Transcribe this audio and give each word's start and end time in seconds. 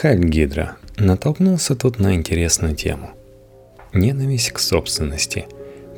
Хайль 0.00 0.24
Гидра 0.24 0.76
натолкнулся 0.96 1.74
тут 1.74 1.98
на 1.98 2.14
интересную 2.14 2.76
тему. 2.76 3.10
Ненависть 3.92 4.52
к 4.52 4.60
собственности. 4.60 5.46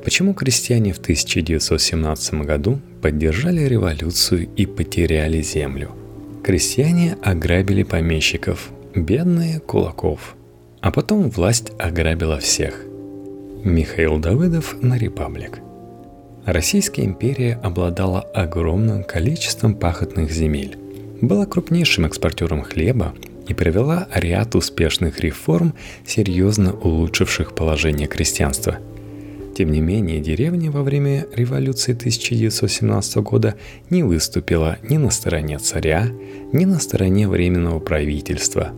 Почему 0.03 0.33
крестьяне 0.33 0.95
в 0.95 0.99
1917 1.00 2.35
году 2.47 2.81
поддержали 3.03 3.61
революцию 3.61 4.49
и 4.57 4.65
потеряли 4.65 5.43
землю? 5.43 5.91
Крестьяне 6.43 7.19
ограбили 7.23 7.83
помещиков, 7.83 8.71
бедные– 8.95 9.61
кулаков. 9.67 10.35
А 10.80 10.91
потом 10.91 11.29
власть 11.29 11.71
ограбила 11.79 12.39
всех. 12.39 12.82
Михаил 13.64 14.19
Давыдов 14.19 14.77
на 14.80 14.96
«Репаблик». 14.96 15.59
Российская 16.46 17.05
империя 17.05 17.61
обладала 17.62 18.23
огромным 18.23 19.05
количеством 19.05 19.75
пахотных 19.75 20.32
земель, 20.32 20.79
была 21.21 21.45
крупнейшим 21.45 22.07
экспортером 22.07 22.62
хлеба 22.62 23.12
и 23.51 23.55
провела 23.55 24.07
ряд 24.14 24.55
успешных 24.55 25.19
реформ, 25.21 25.74
серьезно 26.06 26.73
улучшивших 26.73 27.52
положение 27.52 28.07
крестьянства. 28.07 28.79
Тем 29.57 29.73
не 29.73 29.80
менее, 29.80 30.20
деревня 30.20 30.70
во 30.70 30.84
время 30.84 31.27
революции 31.34 31.93
1917 31.93 33.16
года 33.16 33.57
не 33.91 34.05
выступила 34.05 34.79
ни 34.88 34.98
на 34.98 35.10
стороне 35.10 35.59
царя, 35.59 36.07
ни 36.52 36.65
на 36.65 36.79
стороне 36.79 37.29
Временного 37.29 37.80
правительства, 37.80 38.73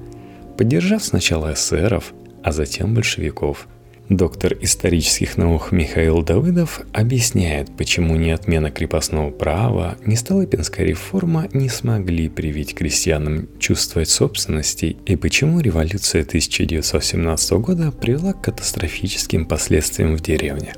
поддержав 0.57 1.05
сначала 1.05 1.53
эсеров, 1.53 2.15
а 2.43 2.51
затем 2.51 2.95
большевиков– 2.95 3.69
Доктор 4.13 4.59
исторических 4.61 5.39
наук 5.39 5.73
Михаил 5.73 6.23
Давыдов 6.23 6.83
объясняет, 6.93 7.75
почему 7.75 8.15
ни 8.17 8.29
отмена 8.29 8.71
крепостного 8.71 9.31
права, 9.31 9.97
ни 10.05 10.17
Столыпинская 10.17 10.85
реформа 10.85 11.49
не 11.55 11.71
смогли 11.71 12.29
привить 12.29 12.75
крестьянам 12.75 13.49
чувствовать 13.59 14.11
собственности 14.11 14.99
и 15.07 15.17
почему 15.17 15.61
революция 15.61 16.25
1917 16.25 17.53
года 17.53 17.91
привела 17.91 18.35
к 18.35 18.43
катастрофическим 18.43 19.47
последствиям 19.47 20.15
в 20.15 20.21
деревне. 20.21 20.75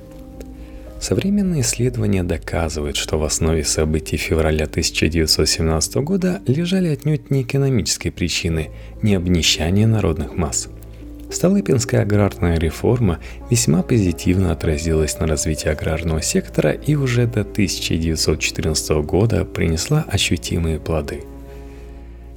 Современные 1.01 1.63
исследования 1.63 2.23
доказывают, 2.23 2.97
что 2.97 3.19
в 3.19 3.25
основе 3.25 3.65
событий 3.65 4.17
февраля 4.17 4.67
1917 4.67 5.97
года 5.97 6.41
лежали 6.47 6.87
отнюдь 6.87 7.33
не 7.33 7.43
экономические 7.43 8.13
причины, 8.13 8.71
не 9.03 9.17
обнищание 9.17 9.89
народных 9.89 10.37
масс– 10.37 10.69
Столыпинская 11.35 12.03
аграрная 12.03 12.61
реформа 12.61 13.19
весьма 13.51 13.83
позитивно 13.83 14.53
отразилась 14.53 15.19
на 15.19 15.27
развитии 15.27 15.69
аграрного 15.69 16.23
сектора 16.23 16.71
и 16.71 16.95
уже 16.95 17.27
до 17.27 17.41
1914 17.41 18.91
года 19.03 19.45
принесла 19.45 20.05
ощутимые 20.09 20.79
плоды. 20.79 21.25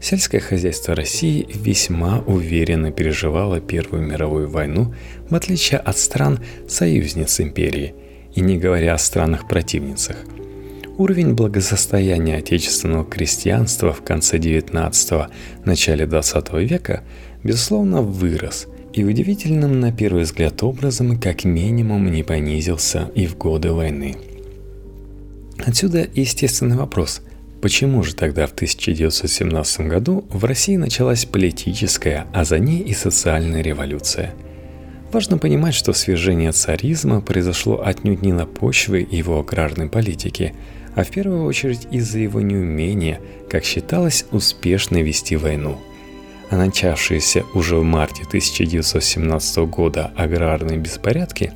Сельское 0.02 0.40
хозяйство 0.40 0.96
России 0.96 1.48
весьма 1.54 2.24
уверенно 2.26 2.92
переживало 2.92 3.60
Первую 3.60 4.02
мировую 4.02 4.50
войну, 4.50 4.96
в 5.30 5.36
отличие 5.36 5.80
от 5.80 6.00
стран 6.00 6.40
союзниц 6.68 7.40
империи, 7.40 7.94
и 8.34 8.42
не 8.42 8.58
говоря 8.58 8.96
о 8.96 8.98
странах-противницах. 8.98 10.18
Уровень 10.98 11.36
благосостояния 11.36 12.38
отечественного 12.38 13.06
крестьянства 13.06 13.94
в 13.94 14.04
конце 14.04 14.40
XIX– 14.40 15.28
начале 15.66 16.06
XX 16.06 16.66
века, 16.66 17.04
безусловно, 17.44 18.02
вырос– 18.02 18.66
и 18.98 19.04
удивительным 19.04 19.80
на 19.80 19.92
первый 19.92 20.24
взгляд 20.24 20.64
образом 20.64 21.20
как 21.20 21.44
минимум 21.46 22.12
не 22.12 22.24
понизился 22.24 23.12
и 23.16 23.28
в 23.28 23.38
годы 23.38 23.72
войны. 23.72 24.16
Отсюда 25.66 26.08
естественный 26.14 26.78
вопрос– 26.78 27.22
Почему 27.62 28.04
же 28.04 28.14
тогда 28.14 28.46
в 28.46 28.52
1917 28.52 29.82
году 29.88 30.26
в 30.30 30.46
России 30.46 30.76
началась 30.76 31.26
политическая, 31.26 32.28
а 32.32 32.46
за 32.46 32.60
ней 32.60 32.82
и 32.82 32.94
социальная 32.94 33.64
революция? 33.64 34.36
Важно 35.12 35.40
понимать, 35.40 35.74
что 35.74 35.92
свержение 35.94 36.52
царизма 36.52 37.20
произошло 37.20 37.84
отнюдь 37.84 38.22
не 38.22 38.32
на 38.32 38.46
почве 38.46 39.08
его 39.10 39.40
аграрной 39.40 39.90
политики, 39.90 40.54
а 40.96 41.04
в 41.04 41.10
первую 41.10 41.46
очередь 41.46 41.88
из-за 41.90 42.20
его 42.20 42.42
неумения, 42.42 43.20
как 43.50 43.64
считалось, 43.64 44.26
успешно 44.32 45.02
вести 45.02 45.36
войну– 45.36 45.80
а 46.50 46.56
начавшиеся 46.56 47.46
уже 47.54 47.76
в 47.76 47.84
марте 47.84 48.24
1917 48.24 49.58
года 49.70 50.12
аграрные 50.16 50.78
беспорядки, 50.78 51.52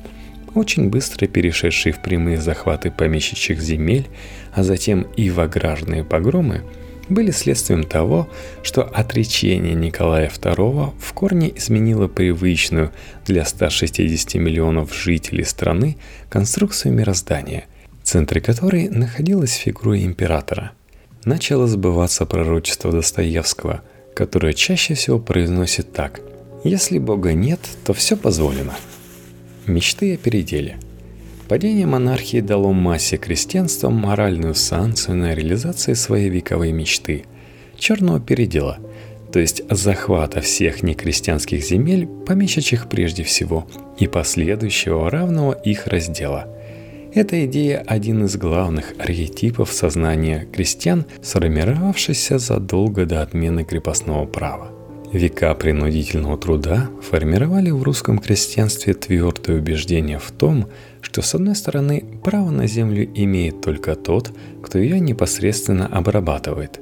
очень 0.54 0.90
быстро 0.90 1.26
перешедшие 1.26 1.92
в 1.92 2.02
прямые 2.02 2.38
захваты 2.38 2.90
помещичьих 2.90 3.60
земель, 3.60 4.08
а 4.52 4.62
затем 4.62 5.02
и 5.16 5.30
в 5.30 5.40
аграрные 5.40 6.04
погромы, 6.04 6.62
были 7.08 7.30
следствием 7.30 7.84
того, 7.84 8.28
что 8.62 8.82
отречение 8.82 9.74
Николая 9.74 10.28
II 10.28 10.92
в 10.98 11.12
корне 11.14 11.52
изменило 11.56 12.06
привычную 12.06 12.92
для 13.26 13.44
160 13.44 14.34
миллионов 14.34 14.94
жителей 14.94 15.44
страны 15.44 15.96
конструкцию 16.28 16.92
мироздания, 16.92 17.64
в 18.02 18.06
центре 18.06 18.40
которой 18.40 18.88
находилась 18.88 19.54
фигура 19.54 20.00
императора. 20.00 20.72
Начало 21.24 21.66
сбываться 21.66 22.26
пророчество 22.26 22.92
Достоевского– 22.92 23.80
которое 24.14 24.52
чаще 24.52 24.94
всего 24.94 25.18
произносит 25.18 25.92
так 25.92 26.20
«Если 26.64 26.98
Бога 26.98 27.32
нет, 27.32 27.60
то 27.84 27.92
все 27.92 28.16
позволено». 28.16 28.74
Мечты 29.66 30.14
о 30.14 30.16
переделе. 30.16 30.76
Падение 31.48 31.86
монархии 31.86 32.40
дало 32.40 32.72
массе 32.72 33.16
крестьянства 33.16 33.90
моральную 33.90 34.54
санкцию 34.54 35.16
на 35.16 35.34
реализацию 35.34 35.96
своей 35.96 36.28
вековой 36.28 36.72
мечты– 36.72 37.24
черного 37.78 38.20
передела, 38.20 38.78
то 39.32 39.40
есть 39.40 39.62
захвата 39.68 40.40
всех 40.40 40.82
некрестьянских 40.82 41.64
земель, 41.64 42.06
помещичьих 42.06 42.88
прежде 42.88 43.24
всего, 43.24 43.66
и 43.98 44.06
последующего 44.06 45.10
равного 45.10 45.52
их 45.52 45.86
раздела– 45.86 46.48
эта 47.14 47.44
идея– 47.44 47.84
один 47.86 48.24
из 48.24 48.36
главных 48.36 48.94
архетипов 48.98 49.70
сознания 49.70 50.46
крестьян, 50.50 51.04
сформировавшийся 51.20 52.38
задолго 52.38 53.04
до 53.04 53.22
отмены 53.22 53.64
крепостного 53.64 54.24
права. 54.26 54.70
Века 55.12 55.54
принудительного 55.54 56.38
труда 56.38 56.88
формировали 57.02 57.70
в 57.70 57.82
русском 57.82 58.18
крестьянстве 58.18 58.94
твердое 58.94 59.58
убеждение 59.58 60.18
в 60.18 60.30
том, 60.30 60.68
что 61.02 61.20
с 61.20 61.34
одной 61.34 61.54
стороны 61.54 62.02
право 62.24 62.50
на 62.50 62.66
землю 62.66 63.06
имеет 63.14 63.60
только 63.60 63.94
тот, 63.94 64.32
кто 64.62 64.78
ее 64.78 64.98
непосредственно 64.98 65.86
обрабатывает, 65.86 66.80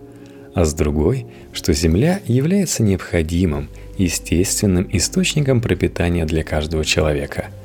а 0.55 0.65
с 0.65 0.75
другой, 0.75 1.27
что 1.53 1.73
земля 1.73 2.21
является 2.25 2.85
необходимым, 2.85 3.69
естественным 3.99 4.89
источником 4.93 5.61
пропитания 5.61 6.25
для 6.25 6.45
каждого 6.45 6.85
человека– 6.85 7.47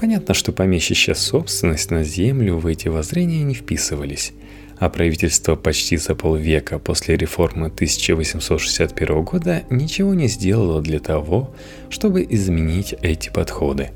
Понятно, 0.00 0.32
что 0.32 0.52
помещичья 0.52 1.12
собственность 1.12 1.90
на 1.90 2.04
землю 2.04 2.56
в 2.56 2.66
эти 2.66 2.88
воззрения 2.88 3.42
не 3.42 3.52
вписывались, 3.52 4.32
а 4.78 4.88
правительство 4.88 5.56
почти 5.56 5.98
за 5.98 6.14
полвека 6.14 6.78
после 6.78 7.18
реформы 7.18 7.66
1861 7.66 9.22
года 9.22 9.64
ничего 9.68 10.14
не 10.14 10.26
сделало 10.26 10.80
для 10.80 11.00
того, 11.00 11.54
чтобы 11.90 12.26
изменить 12.30 12.94
эти 13.02 13.28
подходы. 13.28 13.90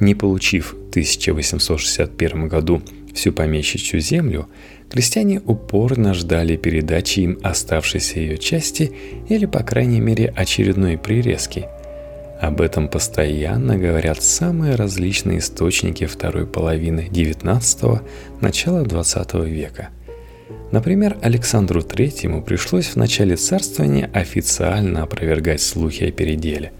Не 0.00 0.14
получив 0.14 0.72
в 0.72 0.88
1861 0.88 2.48
году 2.48 2.80
всю 3.14 3.30
помещичью 3.32 4.00
землю, 4.00 4.48
крестьяне 4.88 5.42
упорно 5.44 6.14
ждали 6.14 6.56
передачи 6.56 7.20
им 7.20 7.38
оставшейся 7.42 8.20
ее 8.20 8.38
части 8.38 8.90
или, 9.28 9.44
по 9.44 9.62
крайней 9.62 10.00
мере, 10.00 10.32
очередной 10.34 10.96
прирезки– 10.96 11.66
об 12.40 12.60
этом 12.60 12.88
постоянно 12.88 13.78
говорят 13.78 14.22
самые 14.22 14.74
различные 14.74 15.38
источники 15.38 16.04
второй 16.04 16.46
половины 16.46 17.08
XIX– 17.10 18.00
начала 18.40 18.84
XX 18.84 19.48
века. 19.48 19.88
Например, 20.70 21.16
Александру 21.22 21.82
Третьему 21.82 22.42
пришлось 22.42 22.88
в 22.88 22.96
начале 22.96 23.36
царствования 23.36 24.10
официально 24.12 25.02
опровергать 25.02 25.62
слухи 25.62 26.04
о 26.04 26.12
переделе. 26.12 26.72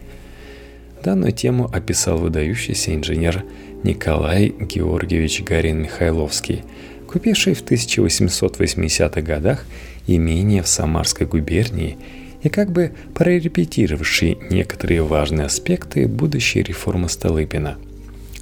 Данную 1.03 1.33
тему 1.33 1.71
описал 1.73 2.19
выдающийся 2.19 2.95
инженер 2.95 3.45
Николай 3.83 4.49
Георгиевич 4.49 5.43
Гарин-Михайловский, 5.43 6.65
купивший 7.11 7.55
в 7.55 7.65
1880-х 7.65 9.23
годах 9.23 9.65
имение 10.07 10.63
в 10.63 10.69
Самарской 10.69 11.27
губернии– 11.27 11.97
и 12.43 12.49
как 12.49 12.71
бы 12.71 12.93
прорепетировавший 13.15 14.39
некоторые 14.51 15.03
важные 15.03 15.47
аспекты 15.47 16.07
будущей 16.07 16.63
реформы 16.63 17.09
Столыпина. 17.09 17.79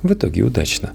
В 0.02 0.12
итоге 0.12 0.42
удачно. 0.42 0.92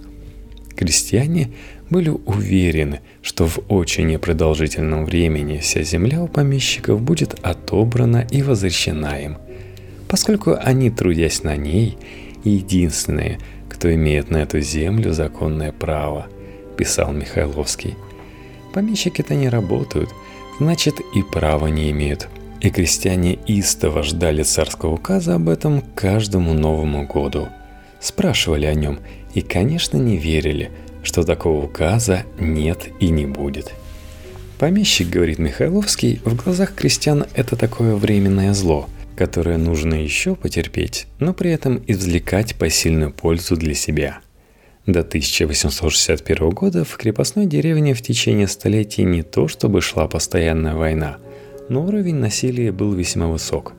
Крестьяне 0.75 1.51
были 1.89 2.09
уверены, 2.09 3.01
что 3.21 3.47
в 3.47 3.59
очень 3.67 4.07
непродолжительном 4.07 5.05
времени 5.05 5.57
вся 5.57 5.83
земля 5.83 6.21
у 6.21 6.27
помещиков 6.27 7.01
будет 7.01 7.35
отобрана 7.41 8.25
и 8.29 8.41
возвращена 8.41 9.21
им, 9.21 9.37
поскольку 10.07 10.55
они, 10.57 10.89
трудясь 10.89 11.43
на 11.43 11.57
ней, 11.57 11.97
единственные, 12.43 13.39
кто 13.67 13.93
имеет 13.93 14.29
на 14.29 14.37
эту 14.37 14.61
землю 14.61 15.11
законное 15.13 15.71
право, 15.71 16.27
писал 16.77 17.11
Михайловский. 17.11 17.95
Помещики-то 18.73 19.35
не 19.35 19.49
работают, 19.49 20.11
значит 20.59 20.95
и 21.15 21.23
права 21.23 21.67
не 21.67 21.89
имеют– 21.91 22.29
И 22.61 22.69
крестьяне 22.69 23.39
истово 23.47 24.03
ждали 24.03 24.43
царского 24.43 24.93
указа 24.93 25.35
об 25.35 25.49
этом 25.49 25.81
каждому 25.95 26.53
Новому 26.53 27.07
году. 27.07 27.47
Спрашивали 28.01 28.65
о 28.65 28.73
нем 28.73 28.99
и, 29.33 29.41
конечно, 29.41 29.97
не 29.97 30.17
верили, 30.17 30.71
что 31.03 31.23
такого 31.23 31.65
указа 31.65 32.23
нет 32.39 32.89
и 32.99 33.09
не 33.09 33.25
будет. 33.25 33.73
Помещик, 34.57 35.09
говорит 35.09 35.39
Михайловский, 35.39 36.21
в 36.25 36.35
глазах 36.35 36.75
крестьян 36.75 37.25
это 37.33 37.55
такое 37.55 37.95
временное 37.95 38.53
зло, 38.53 38.89
которое 39.15 39.57
нужно 39.57 39.93
еще 39.93 40.35
потерпеть, 40.35 41.07
но 41.19 41.33
при 41.33 41.51
этом 41.51 41.81
извлекать 41.87 42.55
посильную 42.55 43.11
пользу 43.11 43.55
для 43.55 43.73
себя– 43.73 44.19
до 44.91 45.01
1861 45.01 46.49
года 46.49 46.83
в 46.83 46.97
крепостной 46.97 47.45
деревне 47.45 47.93
в 47.93 48.01
течение 48.01 48.47
столетий 48.47 49.03
не 49.03 49.23
то 49.23 49.47
чтобы 49.47 49.81
шла 49.81 50.07
постоянная 50.07 50.75
война, 50.75 51.17
но 51.69 51.85
уровень 51.85 52.15
насилия 52.15 52.71
был 52.71 52.93
весьма 52.93 53.27
высок. 53.27 53.73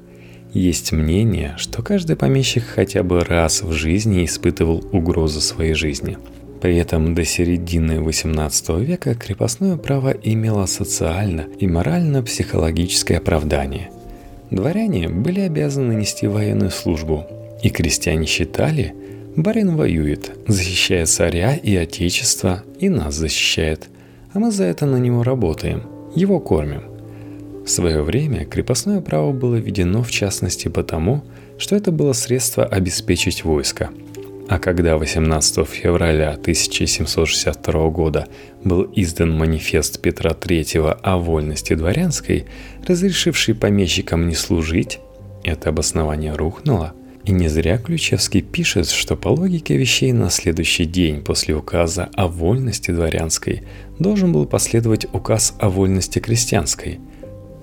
Есть 0.52 0.92
мнение, 0.92 1.54
что 1.58 1.82
каждый 1.82 2.16
помещик 2.16 2.64
хотя 2.64 3.02
бы 3.02 3.20
раз 3.20 3.62
в 3.62 3.72
жизни 3.72 4.25
испытывал 4.25 4.84
угрозу 4.92 5.40
своей 5.40 5.75
жизни. 5.75 6.19
При 6.60 6.76
этом 6.76 7.14
до 7.14 7.25
середины 7.25 7.92
XVIII 7.92 8.84
века 8.84 9.14
крепостное 9.14 9.76
право 9.76 10.10
имело 10.10 10.66
социально 10.66 11.46
и 11.58 11.66
морально-психологическое 11.66 13.19
оправдание. 13.19 13.90
Дворяне 14.50 15.08
были 15.08 15.40
обязаны 15.40 15.92
нести 15.92 16.26
военную 16.26 16.70
службу, 16.70 17.26
и 17.62 17.70
крестьяне 17.70 18.26
считали, 18.26 18.94
Барин 19.37 19.76
воюет, 19.76 20.32
защищая 20.48 21.06
царя 21.06 21.54
и 21.54 21.76
отечество, 21.76 22.64
и 22.81 22.88
нас 22.88 23.14
защищает. 23.14 23.88
А 24.32 24.40
мы 24.40 24.50
за 24.50 24.64
это 24.64 24.87
на 24.87 24.96
него 24.96 25.22
работаем, 25.22 25.84
его 26.16 26.40
кормим. 26.40 26.89
В 27.70 27.72
свое 27.72 28.02
время 28.02 28.46
крепостное 28.46 29.00
право 29.00 29.31
было 29.31 29.55
введено 29.55 30.02
в 30.02 30.11
частности 30.11 30.67
потому, 30.67 31.22
что 31.56 31.76
это 31.76 31.93
было 31.93 32.14
средство 32.14 32.64
обеспечить 32.64 33.44
войско. 33.44 33.90
А 34.49 34.58
когда 34.58 34.99
18 34.99 35.69
февраля 35.69 36.31
1762 36.31 37.90
года 37.90 38.26
был 38.64 38.90
издан 38.96 39.38
манифест 39.38 40.02
Петра 40.02 40.32
III 40.32 40.99
о 41.00 41.19
вольности 41.19 41.75
дворянской, 41.75 42.46
разрешивший 42.88 43.55
помещикам 43.55 44.26
не 44.26 44.34
служить, 44.34 44.99
это 45.44 45.69
обоснование 45.69 46.34
рухнуло– 46.34 46.94
и 47.25 47.32
не 47.32 47.49
зря 47.49 47.76
Ключевский 47.76 48.40
пишет, 48.40 48.88
что 48.88 49.14
по 49.14 49.28
логике 49.28 49.76
вещей 49.76 50.11
на 50.12 50.31
следующий 50.31 50.87
день 50.87 51.23
после 51.23 51.55
указа 51.55 52.08
о 52.14 52.26
вольности 52.28 52.90
дворянской 52.90 53.62
должен 53.99 54.32
был 54.32 54.46
последовать 54.46 55.06
указ 55.12 55.55
о 55.58 55.69
вольности 55.69 56.19
крестьянской. 56.19 56.99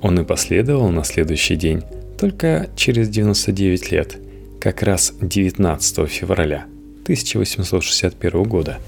Он 0.02 0.20
и 0.20 0.24
последовал 0.24 0.90
на 0.90 1.04
следующий 1.04 1.56
день, 1.56 1.82
только 2.20 2.70
через 2.76 3.10
99 3.10 3.92
лет, 3.92 4.18
как 4.60 4.84
раз 4.84 5.14
19 5.22 6.10
февраля 6.10 6.66
1861 7.04 8.44
года. 8.44 8.80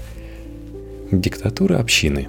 Диктатура 1.10 1.78
общины. 1.78 2.28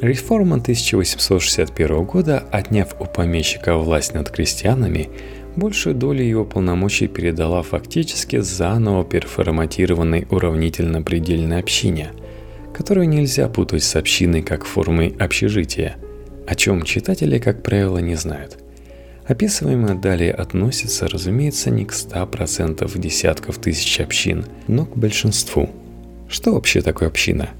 Реформа 0.00 0.56
1861 0.56 2.04
года, 2.04 2.42
отняв 2.50 3.00
у 3.00 3.04
помещика 3.04 3.76
власть 3.76 4.14
над 4.14 4.30
крестьянами, 4.30 5.10
большую 5.54 5.94
долю 5.94 6.24
его 6.24 6.44
полномочий 6.44 7.06
передала 7.06 7.62
фактически 7.62 8.38
заново 8.40 9.04
переформатированной 9.04 10.26
уравнительно-предельной 10.28 11.60
общине, 11.60 12.10
которую 12.74 13.08
нельзя 13.08 13.48
путать 13.48 13.84
с 13.84 13.94
общиной 13.94 14.42
как 14.42 14.64
формой 14.64 15.14
общежития, 15.20 15.96
о 16.46 16.54
чем 16.54 16.82
читатели, 16.82 17.38
как 17.38 17.62
правило, 17.62 17.98
не 17.98 18.14
знают. 18.14 18.58
Описываемое 19.26 19.94
далее 19.94 20.32
относится, 20.32 21.08
разумеется, 21.08 21.70
не 21.70 21.84
к 21.84 21.92
100% 21.92 22.98
десятков 22.98 23.58
тысяч 23.58 24.00
общин, 24.00 24.46
но 24.66 24.84
к 24.84 24.96
большинству. 24.96 25.70
Что 26.28 26.54
вообще 26.54 26.82
такое 26.82 27.08
община? 27.08 27.50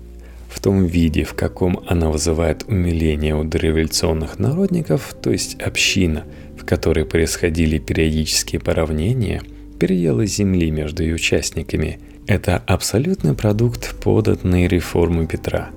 В 0.49 0.61
том 0.61 0.85
виде, 0.85 1.25
в 1.25 1.35
каком 1.35 1.83
она 1.87 2.11
вызывает 2.11 2.65
умиление 2.69 3.35
у 3.35 3.45
дореволюционных 3.45 4.39
народников, 4.39 5.15
то 5.23 5.31
есть 5.31 5.61
община– 5.61 6.25
в 6.63 6.65
которой 6.65 7.05
происходили 7.05 7.79
периодические 7.79 8.61
поравнения, 8.61 9.43
переделы 9.81 10.29
земли 10.29 10.71
между 10.71 11.03
ее 11.03 11.17
участниками, 11.17 11.99
это 12.29 12.57
абсолютный 12.57 13.35
продукт 13.35 13.97
податной 14.01 14.69
реформы 14.69 15.27
Петра. 15.27 15.71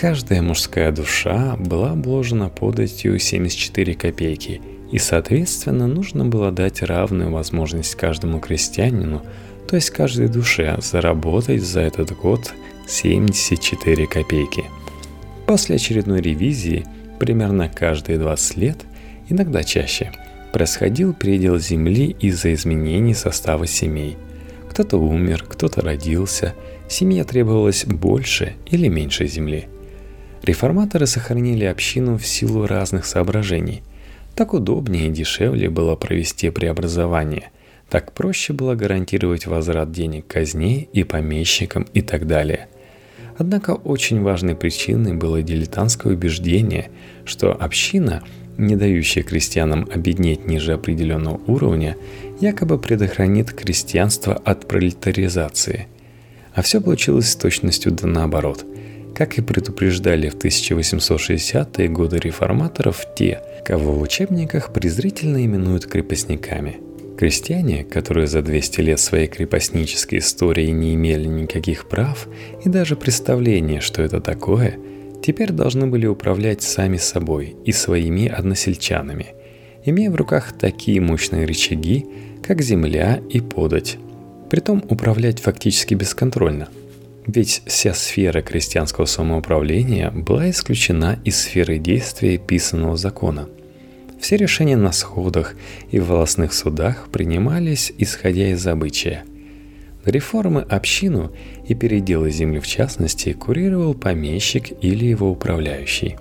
Каждая 0.00 0.42
мужская 0.42 0.92
душа 0.92 1.56
была 1.56 1.90
обложена 1.90 2.50
податью 2.50 3.18
74 3.18 3.94
копейки, 3.94 4.60
и, 4.92 4.98
соответственно, 4.98 5.88
нужно 5.88 6.24
было 6.24 6.52
дать 6.52 6.82
равную 6.82 7.32
возможность 7.32 7.96
каждому 7.96 8.38
крестьянину, 8.38 9.22
то 9.68 9.74
есть 9.74 9.90
каждой 9.90 10.28
душе, 10.28 10.78
заработать 10.80 11.62
за 11.62 11.80
этот 11.80 12.16
год 12.16 12.54
74 12.86 14.06
копейки. 14.06 14.62
После 15.48 15.74
очередной 15.74 16.20
ревизии, 16.20 16.86
примерно 17.18 17.68
каждые 17.68 18.20
20 18.20 18.56
лет, 18.56 18.78
иногда 19.28 19.64
чаще, 19.64 20.12
происходил 20.52 21.12
передел 21.12 21.58
земли 21.58 22.14
из-за 22.20 22.54
изменений 22.54 23.14
состава 23.14 23.66
семей. 23.66 24.16
Кто-то 24.70 24.96
умер, 24.96 25.44
кто-то 25.48 25.80
родился, 25.80 26.54
семье 26.88 27.24
требовалось 27.24 27.84
больше 27.84 28.54
или 28.70 28.86
меньше 28.86 29.26
земли. 29.26 29.66
Реформаторы 30.42 31.06
сохранили 31.06 31.64
общину 31.64 32.16
в 32.18 32.26
силу 32.26 32.66
разных 32.66 33.06
соображений. 33.06 33.82
Так 34.34 34.54
удобнее 34.54 35.08
и 35.08 35.12
дешевле 35.12 35.68
было 35.68 35.96
провести 35.96 36.50
преобразование, 36.50 37.50
так 37.90 38.12
проще 38.12 38.52
было 38.52 38.74
гарантировать 38.74 39.46
возврат 39.46 39.90
денег 39.92 40.26
казне 40.26 40.84
и 40.92 41.04
помещикам 41.04 41.86
и 41.94 42.02
так 42.02 42.26
далее– 42.26 42.68
Однако 43.38 43.70
очень 43.70 44.20
важной 44.20 44.56
причиной 44.56 45.14
было 45.14 45.42
дилетантское 45.42 46.12
убеждение, 46.12 46.90
что 47.24 47.52
община 47.52 48.24
не 48.56 48.74
дающая 48.74 49.22
крестьянам 49.22 49.88
обеднеть 49.92 50.44
ниже 50.44 50.72
определенного 50.72 51.40
уровня, 51.46 51.96
якобы 52.40 52.76
предохранит 52.76 53.52
крестьянство 53.52 54.34
от 54.34 54.66
пролетаризации. 54.66 55.86
А 56.52 56.62
все 56.62 56.80
получилось 56.80 57.30
с 57.30 57.36
точностью 57.36 57.92
да 57.92 58.08
наоборот. 58.08 58.66
Как 59.18 59.36
и 59.36 59.42
предупреждали 59.42 60.28
в 60.28 60.36
1860-е 60.36 61.88
годы 61.88 62.18
реформаторов 62.18 63.04
те, 63.16 63.42
кого 63.64 63.92
в 63.92 64.00
учебниках 64.00 64.72
презрительно 64.72 65.44
именуют 65.44 65.86
крепостниками. 65.86 66.76
Крестьяне, 67.18 67.82
которые 67.82 68.28
за 68.28 68.42
200 68.42 68.80
лет 68.80 69.00
своей 69.00 69.26
крепостнической 69.26 70.20
истории 70.20 70.68
не 70.68 70.94
имели 70.94 71.26
никаких 71.26 71.88
прав 71.88 72.28
и 72.64 72.68
даже 72.68 72.94
представления, 72.94 73.80
что 73.80 74.02
это 74.02 74.20
такое– 74.20 74.78
теперь 75.22 75.52
должны 75.52 75.86
были 75.86 76.06
управлять 76.06 76.62
сами 76.62 76.96
собой 76.96 77.56
и 77.64 77.72
своими 77.72 78.28
односельчанами, 78.28 79.34
имея 79.84 80.10
в 80.10 80.16
руках 80.16 80.52
такие 80.58 81.00
мощные 81.00 81.44
рычаги, 81.46 82.06
как 82.42 82.62
земля 82.62 83.20
и 83.28 83.40
подать. 83.40 83.98
Притом 84.50 84.82
управлять 84.88 85.40
фактически 85.40 85.94
бесконтрольно. 85.94 86.68
Ведь 87.28 87.62
вся 87.66 87.94
сфера 87.94 88.42
крестьянского 88.42 89.04
самоуправления 89.04 90.10
была 90.10 90.50
исключена 90.50 91.20
из 91.24 91.38
сферы 91.38 91.78
действия 91.78 92.38
писанного 92.38 92.96
закона. 92.96 93.48
Все 94.20 94.36
решения 94.36 94.76
на 94.76 94.90
сходах 94.90 95.54
и 95.92 96.00
в 96.00 96.08
волосных 96.08 96.52
судах 96.52 97.08
принимались 97.12 97.92
исходя 97.96 98.48
из 98.48 98.66
обычая– 98.66 99.22
Реформы 100.08 100.62
общину 100.62 101.32
и 101.66 101.74
переделы 101.74 102.30
земли 102.30 102.60
в 102.60 102.66
частности 102.66 103.34
курировал 103.34 103.92
помещик 103.92 104.72
или 104.82 105.04
его 105.04 105.30
управляющий. 105.30 106.16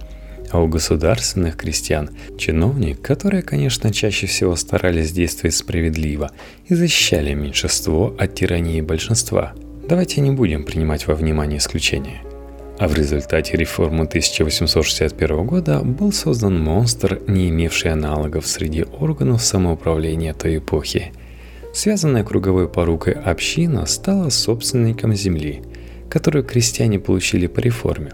А 0.51 0.59
у 0.59 0.67
государственных 0.67 1.55
крестьян– 1.55 2.09
чиновник, 2.37 3.01
которые, 3.01 3.43
конечно, 3.43 3.93
чаще 3.93 4.27
всего 4.27 4.57
старались 4.57 5.11
действовать 5.11 5.55
справедливо 5.55 6.31
и 6.67 6.75
защищали 6.75 7.33
меньшинство 7.33 8.13
от 8.17 8.35
тирании 8.35 8.81
большинства. 8.81 9.53
Давайте 9.87 10.21
не 10.21 10.31
будем 10.31 10.63
принимать 10.63 11.07
во 11.07 11.15
внимание 11.15 11.59
исключения. 11.59 12.21
А 12.79 12.87
в 12.87 12.93
результате 12.93 13.57
реформы 13.57 14.03
1861 14.03 15.45
года 15.45 15.81
был 15.83 16.11
создан 16.11 16.59
монстр, 16.59 17.21
не 17.27 17.49
имевший 17.49 17.91
аналогов 17.91 18.45
среди 18.45 18.83
органов 18.99 19.41
самоуправления 19.41 20.33
той 20.33 20.57
эпохи– 20.57 21.11
Связанная 21.77 22.23
круговой 22.23 22.67
порукой 22.67 23.13
община 23.13 23.85
стала 23.85 24.29
собственником 24.29 25.13
земли, 25.13 25.61
которую 26.09 26.43
крестьяне 26.43 26.97
получили 26.97 27.45
по 27.45 27.59
реформе. 27.59 28.13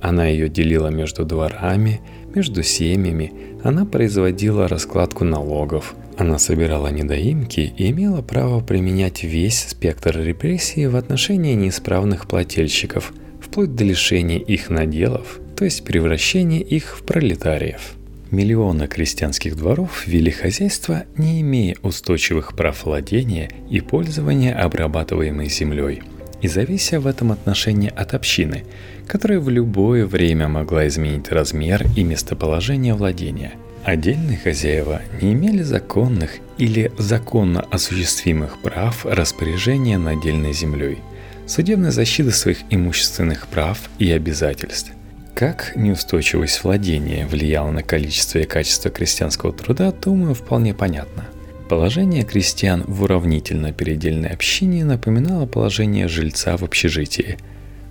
Она 0.00 0.26
ее 0.26 0.48
делила 0.48 0.88
между 0.88 1.24
дворами, 1.24 2.00
между 2.34 2.62
семьями, 2.62 3.32
она 3.62 3.84
производила 3.84 4.68
раскладку 4.68 5.24
налогов, 5.24 5.94
она 6.18 6.38
собирала 6.38 6.88
недоимки 6.88 7.72
и 7.76 7.90
имела 7.90 8.22
право 8.22 8.60
применять 8.60 9.22
весь 9.24 9.68
спектр 9.68 10.18
репрессий 10.20 10.86
в 10.86 10.96
отношении 10.96 11.54
неисправных 11.54 12.26
плательщиков, 12.26 13.12
вплоть 13.40 13.74
до 13.74 13.84
лишения 13.84 14.38
их 14.38 14.70
наделов, 14.70 15.40
то 15.56 15.64
есть 15.64 15.84
превращения 15.84 16.60
их 16.60 16.98
в 16.98 17.02
пролетариев. 17.02 17.92
Миллионы 18.30 18.88
крестьянских 18.88 19.56
дворов 19.56 20.06
вели 20.06 20.30
хозяйство, 20.30 21.04
не 21.16 21.40
имея 21.42 21.76
устойчивых 21.82 22.56
прав 22.56 22.84
владения 22.84 23.50
и 23.70 23.80
пользования 23.80 24.54
обрабатываемой 24.54 25.48
землей, 25.48 26.02
и 26.46 26.48
завися 26.48 27.00
в 27.00 27.06
этом 27.06 27.32
отношении 27.32 27.92
от 28.02 28.14
общины, 28.14 28.64
которая 29.06 29.40
в 29.40 29.50
любое 29.50 30.06
время 30.06 30.48
могла 30.48 30.86
изменить 30.86 31.32
размер 31.32 31.84
и 31.96 32.04
местоположение 32.04 32.94
владения. 32.94 33.52
Отдельные 33.84 34.38
хозяева 34.38 35.00
не 35.20 35.32
имели 35.32 35.62
законных 35.62 36.30
или 36.58 36.92
законно 36.98 37.60
осуществимых 37.70 38.58
прав 38.62 39.04
распоряжения 39.04 39.98
над 39.98 40.18
отдельной 40.18 40.52
землей, 40.52 40.98
судебной 41.46 41.90
защиты 41.90 42.30
своих 42.30 42.58
имущественных 42.70 43.48
прав 43.48 43.78
и 43.98 44.10
обязательств. 44.12 44.92
Как 45.34 45.72
неустойчивость 45.76 46.64
владения 46.64 47.26
влияла 47.26 47.70
на 47.72 47.82
количество 47.82 48.38
и 48.38 48.44
качество 48.44 48.90
крестьянского 48.90 49.52
труда, 49.52 49.92
думаю, 49.92 50.34
вполне 50.34 50.74
понятно. 50.74 51.24
Положение 51.68 52.24
крестьян 52.24 52.84
в 52.86 53.02
уравнительно-передельной 53.02 54.30
общине 54.30 54.84
напоминало 54.84 55.46
положение 55.46 56.08
жильца 56.08 56.56
в 56.56 56.62
общежитии. 56.62 57.38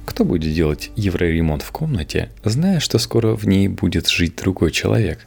Кто 0.05 0.23
будет 0.23 0.53
делать 0.53 0.91
евроремонт 0.95 1.61
в 1.61 1.71
комнате, 1.71 2.29
зная, 2.43 2.79
что 2.79 2.99
скоро 2.99 3.35
в 3.35 3.45
ней 3.45 3.67
будет 3.67 4.07
жить 4.07 4.35
другой 4.37 4.71
человек? 4.71 5.25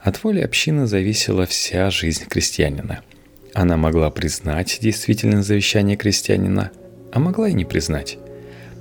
От 0.00 0.22
воли 0.24 0.40
общины 0.40 0.86
зависела 0.86 1.46
вся 1.46 1.90
жизнь 1.90 2.24
крестьянина. 2.26 3.00
Она 3.54 3.76
могла 3.76 4.10
признать 4.10 4.78
действительное 4.80 5.42
завещание 5.42 5.96
крестьянина, 5.96 6.70
а 7.12 7.18
могла 7.18 7.48
и 7.48 7.52
не 7.52 7.64
признать 7.64 8.18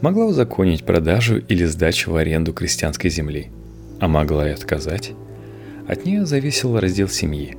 могла 0.01 0.25
узаконить 0.25 0.85
продажу 0.85 1.37
или 1.37 1.65
сдачу 1.65 2.11
в 2.11 2.15
аренду 2.15 2.53
крестьянской 2.53 3.09
земли, 3.09 3.51
а 3.99 4.07
могла 4.07 4.47
и 4.47 4.53
отказать. 4.53 5.11
От 5.87 6.05
нее 6.05 6.25
зависел 6.25 6.79
раздел 6.79 7.09
семьи. 7.09 7.57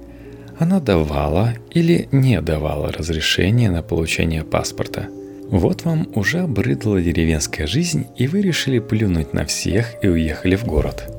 Она 0.61 0.79
давала 0.79 1.55
или 1.71 2.07
не 2.13 2.39
давала 2.43 2.93
разрешение 2.93 3.71
на 3.71 3.83
получение 3.83 4.45
паспорта. 4.45 5.09
Вот 5.49 5.85
вам 5.87 6.07
уже 6.15 6.41
обрыдла 6.41 7.01
деревенская 7.01 7.67
жизнь, 7.67 8.09
и 8.17 8.27
вы 8.27 8.43
решили 8.43 8.79
плюнуть 8.79 9.33
на 9.33 9.47
всех 9.47 9.95
и 10.03 10.09
уехали 10.09 10.57
в 10.57 10.67
город. 10.67 11.11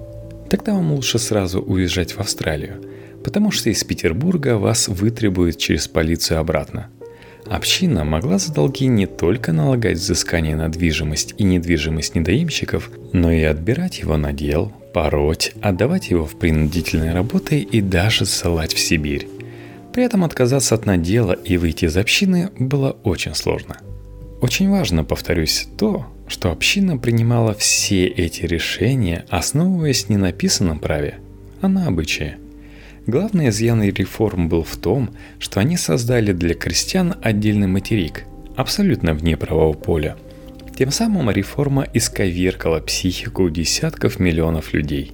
Тогда 0.47 0.73
вам 0.75 0.91
лучше 0.91 1.17
сразу 1.17 1.59
уезжать 1.59 2.11
в 2.11 2.19
Австралию, 2.19 2.83
потому 3.23 3.49
что 3.49 3.71
из 3.71 3.83
Петербурга 3.83 4.57
вас 4.57 4.87
вытребуют 4.87 5.57
через 5.57 5.87
полицию 5.87 6.39
обратно– 6.39 6.89
Община 7.47 8.05
могла 8.05 8.37
за 8.37 8.53
долги 8.53 8.87
не 8.87 9.07
только 9.07 9.51
налагать 9.51 9.97
взыскание 9.97 10.55
на 10.55 10.69
движимость 10.69 11.33
и 11.37 11.43
недвижимость 11.43 12.15
недоимщиков, 12.15 12.91
но 13.13 13.31
и 13.31 13.41
отбирать 13.41 13.99
его 13.99 14.15
на 14.15 14.31
дел, 14.31 14.71
пороть, 14.93 15.53
отдавать 15.61 16.09
его 16.09 16.25
в 16.25 16.35
принудительные 16.35 17.13
работы 17.13 17.59
и 17.59 17.81
даже 17.81 18.25
ссылать 18.25 18.73
в 18.73 18.79
Сибирь. 18.79 19.27
При 19.93 20.03
этом 20.03 20.23
отказаться 20.23 20.75
от 20.75 20.85
надела 20.85 21.33
и 21.33 21.57
выйти 21.57 21.85
из 21.85 21.97
общины 21.97 22.49
было 22.57 22.97
очень 23.03 23.35
сложно. 23.35 23.77
Очень 24.41 24.69
важно, 24.69 25.03
повторюсь, 25.03 25.67
то, 25.77 26.07
что 26.27 26.51
община 26.51 26.97
принимала 26.97 27.53
все 27.53 28.07
эти 28.07 28.43
решения, 28.43 29.25
основываясь 29.29 30.09
не 30.09 30.17
на 30.17 30.27
написанном 30.27 30.79
праве, 30.79 31.19
а 31.61 31.67
на 31.67 31.87
обычае– 31.87 32.37
Главный 33.07 33.49
изъян 33.49 33.81
реформ 33.81 34.47
был 34.47 34.63
в 34.63 34.77
том, 34.77 35.09
что 35.39 35.59
они 35.59 35.75
создали 35.75 36.33
для 36.33 36.53
крестьян 36.53 37.15
отдельный 37.23 37.67
материк, 37.67 38.25
абсолютно 38.55 39.15
вне 39.15 39.35
правового 39.37 39.73
поля. 39.73 40.17
Тем 40.81 40.89
самым 40.89 41.29
реформа 41.29 41.87
исковеркала 41.93 42.79
психику 42.79 43.47
десятков 43.51 44.19
миллионов 44.19 44.73
людей. 44.73 45.11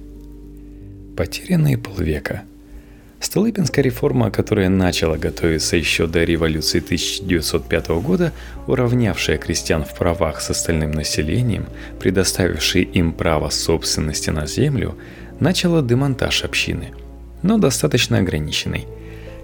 Потерянные 1.14 1.76
полвека. 1.76 2.44
Столыпинская 3.20 3.84
реформа, 3.84 4.30
которая 4.30 4.70
начала 4.70 5.18
готовиться 5.18 5.76
еще 5.76 6.06
до 6.06 6.24
революции 6.24 6.78
1905 6.78 7.88
года, 8.00 8.32
уравнявшая 8.66 9.36
крестьян 9.36 9.84
в 9.84 9.94
правах 9.94 10.40
с 10.40 10.48
остальным 10.48 10.92
населением, 10.92 11.66
предоставившая 12.00 12.84
им 12.84 13.12
право 13.12 13.50
собственности 13.50 14.30
на 14.30 14.46
землю, 14.46 14.96
начала 15.38 15.82
демонтаж 15.82 16.44
общины– 16.44 16.94
но 17.42 17.58
достаточно 17.58 18.18
ограниченный. 18.18 18.86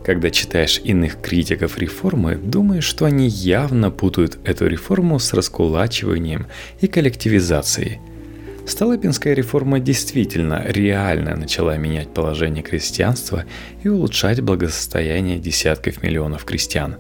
Когда 0.05 0.31
читаешь 0.31 0.81
иных 0.85 1.21
критиков 1.23 1.79
реформы, 1.79 2.37
думаешь, 2.37 2.85
что 2.85 3.07
они 3.07 3.27
явно 3.27 3.91
путают 3.91 4.39
эту 4.45 4.67
реформу 4.67 5.19
с 5.19 5.33
раскулачиванием 5.33 6.47
и 6.83 6.89
коллективизацией. 6.89 8.01
Столыпинская 8.67 9.33
реформа 9.33 9.81
действительно 9.81 10.63
реально 10.67 11.37
начала 11.37 11.79
менять 11.79 12.13
положение 12.13 12.63
крестьянства 12.63 13.47
и 13.83 13.89
улучшать 13.89 14.43
благосостояние 14.43 15.39
десятков 15.39 16.03
миллионов 16.03 16.45
крестьян, 16.45 16.97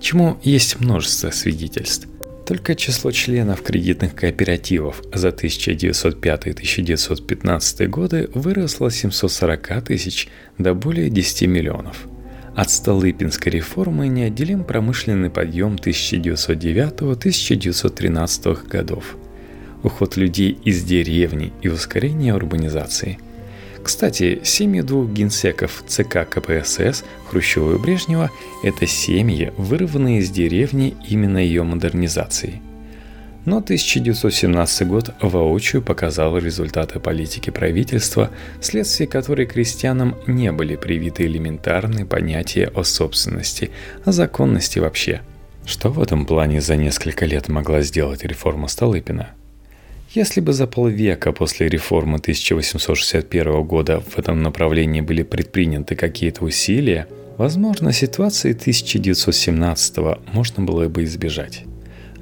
чему 0.00 0.38
есть 0.44 0.78
множество 0.78 1.30
свидетельств. 1.30 2.06
Только 2.46 2.76
число 2.76 3.10
членов 3.10 3.62
кредитных 3.62 4.14
кооперативов 4.14 5.02
за 5.12 5.30
1905-1915 5.30 7.86
годы 7.88 8.30
выросло 8.32 8.90
с 8.90 8.96
740 8.96 9.86
тысяч 9.86 10.28
до 10.58 10.74
более 10.74 11.10
10 11.10 11.48
миллионов. 11.48 12.06
От 12.54 12.70
Столыпинской 12.70 13.52
реформы 13.52 14.08
неотделим 14.08 14.64
промышленный 14.64 15.30
подъем 15.30 15.74
1909-1913 15.74 18.68
годов, 18.68 19.16
уход 19.82 20.16
людей 20.16 20.58
из 20.64 20.84
деревни 20.84 21.52
и 21.62 21.68
ускорение 21.68 22.34
урбанизации– 22.34 23.18
кстати, 23.84 24.40
семьи 24.44 24.80
двух 24.80 25.10
генсеков 25.10 25.84
ЦК 25.86 26.26
КПСС 26.26 27.04
Хрущева 27.28 27.74
и 27.74 27.78
Брежнева– 27.78 28.30
это 28.64 28.86
семьи, 28.86 29.52
вырванные 29.58 30.20
из 30.20 30.30
деревни 30.30 30.96
именно 31.06 31.36
ее 31.36 31.64
модернизацией. 31.64 32.62
Но 33.44 33.58
1917 33.58 34.86
год 34.88 35.14
воочию 35.20 35.82
показал 35.82 36.38
результаты 36.38 36.98
политики 36.98 37.50
правительства, 37.50 38.30
вследствие 38.60 39.06
которой 39.06 39.46
крестьянам 39.46 40.16
не 40.26 40.50
были 40.52 40.76
привиты 40.76 41.24
элементарные 41.24 42.06
понятия 42.06 42.70
о 42.74 42.84
собственности, 42.84 43.70
о 44.04 44.12
законности 44.12 44.78
вообще. 44.78 45.20
Что 45.66 45.90
в 45.90 46.00
этом 46.00 46.26
плане 46.26 46.60
за 46.60 46.76
несколько 46.76 47.26
лет 47.26 47.48
могла 47.48 47.82
сделать 47.82 48.24
реформа 48.24 48.68
Столыпина– 48.68 49.30
если 50.14 50.40
бы 50.40 50.52
за 50.52 50.68
полвека 50.68 51.32
после 51.32 51.68
реформы 51.68 52.18
1861 52.18 53.64
года 53.64 54.00
в 54.00 54.16
этом 54.16 54.44
направлении 54.44 55.00
были 55.00 55.24
предприняты 55.24 55.96
какие-то 55.96 56.44
усилия, 56.44 57.08
возможно, 57.36 57.92
ситуации 57.92 58.52
1917 58.52 59.96
можно 60.32 60.64
было 60.64 60.88
бы 60.88 61.02
избежать. 61.02 61.64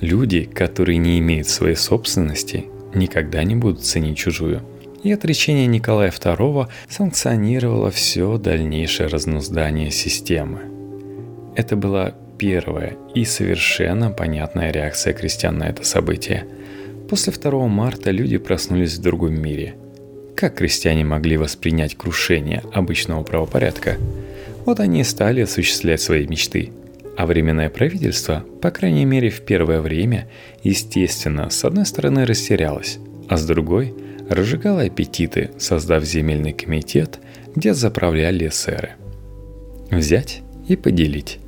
Люди, 0.03 0.45
которые 0.45 0.99
не 0.99 1.19
имеют 1.19 1.49
своей 1.49 1.77
собственности, 1.77 2.67
никогда 2.93 3.43
не 3.43 3.55
будут 3.55 3.83
ценить 3.83 4.19
чужую. 4.19 4.61
И 5.03 5.11
отречение 5.11 5.67
Николая 5.67 6.11
II 6.11 6.69
санкционировало 6.91 7.91
все 7.91 8.37
дальнейшее 8.37 9.09
разнуздание 9.09 9.91
системы. 9.91 10.61
Это 11.57 11.75
была 11.77 12.13
первая 12.37 12.99
и 13.15 13.25
совершенно 13.25 14.11
понятная 14.11 14.71
реакция 14.71 15.15
крестьян 15.15 15.57
на 15.57 15.71
это 15.71 15.87
событие– 15.87 16.45
После 17.13 17.31
2 17.31 17.69
марта 17.69 18.11
люди 18.11 18.39
проснулись 18.39 18.95
в 18.95 19.03
другом 19.03 19.35
мире. 19.35 19.75
Как 20.35 20.55
крестьяне 20.55 21.05
могли 21.05 21.37
воспринять 21.37 21.95
крушение 21.95 22.63
обычного 22.73 23.23
правопорядка? 23.23 23.99
Вот 24.65 24.81
они 24.81 25.03
и 25.03 25.05
стали 25.05 25.43
осуществлять 25.43 26.01
свои 26.01 26.27
мечты. 26.27 26.73
А 27.17 27.27
временное 27.27 27.69
правительство, 27.69 28.45
по 28.61 28.71
крайней 28.71 29.05
мере 29.05 29.31
в 29.31 29.43
первое 29.43 29.81
время, 29.81 30.29
естественно, 30.63 31.51
с 31.51 31.65
одной 31.65 31.85
стороны 31.87 32.25
растерялось, 32.25 32.99
а 33.29 33.37
с 33.37 33.47
другой 33.47 33.95
разжигало 34.29 34.83
аппетиты, 34.83 35.51
создав 35.59 36.05
земельный 36.05 36.53
комитет, 36.53 37.19
где 37.55 37.75
заправляли 37.75 38.49
эсеры. 38.49 38.93
Взять 39.91 40.41
и 40.69 40.77
поделить. 40.77 41.39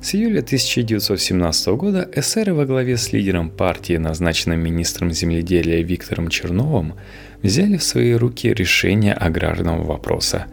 С 0.00 0.14
июля 0.14 0.40
1917 0.40 1.68
года 1.68 2.08
эсеры 2.14 2.52
во 2.52 2.66
главе 2.66 2.96
с 2.98 3.12
лидером 3.12 3.50
партии, 3.50 3.96
назначенным 3.96 4.60
министром 4.60 5.10
земледелия 5.10 5.82
Виктором 5.82 6.28
Черновым, 6.28 6.94
взяли 7.42 7.76
в 7.76 7.82
свои 7.82 8.12
руки 8.12 8.52
решение 8.52 9.14
аграрного 9.14 9.82
вопроса. 9.82 10.46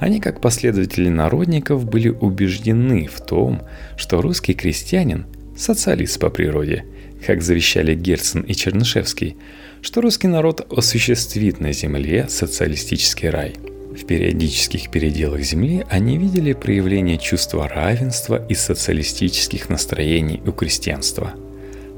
Они, 0.00 0.20
как 0.20 0.40
последователи 0.40 1.08
народников, 1.08 1.84
были 1.84 2.08
убеждены 2.08 3.06
в 3.06 3.20
том, 3.20 3.62
что 3.96 4.20
русский 4.20 4.54
крестьянин– 4.54 5.26
социалист 5.56 6.18
по 6.18 6.30
природе, 6.30 6.84
как 7.24 7.42
завещали 7.42 7.94
Герцен 7.94 8.40
и 8.40 8.54
Чернышевский, 8.54 9.36
что 9.82 10.00
русский 10.00 10.26
народ 10.26 10.66
осуществит 10.76 11.60
на 11.60 11.72
земле 11.72 12.26
социалистический 12.28 13.28
рай– 13.28 13.54
в 13.90 14.06
периодических 14.06 14.88
переделах 14.90 15.42
Земли 15.42 15.84
они 15.90 16.16
видели 16.16 16.52
проявление 16.52 17.18
чувства 17.18 17.68
равенства 17.68 18.44
и 18.48 18.54
социалистических 18.54 19.68
настроений 19.68 20.40
у 20.46 20.52
крестьянства. 20.52 21.34